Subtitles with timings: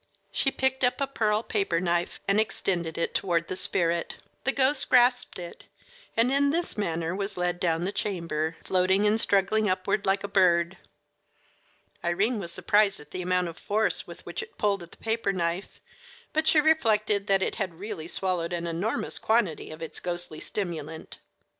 [0.31, 4.17] She picked up a pearl paper knife and extended it toward the spirit.
[4.45, 5.65] The ghost grasped it,
[6.17, 10.27] and in this manner was led down the chamber, floating and struggling upward like a
[10.27, 10.77] bird.
[12.03, 15.31] Irene was surprised at the amount of force with which it pulled at the paper
[15.31, 15.79] knife,
[16.33, 21.19] but she reflected that it had really swallowed an enormous quantity of its ghostly stimulant.